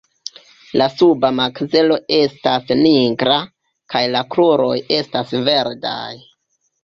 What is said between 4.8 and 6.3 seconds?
estas verdaj.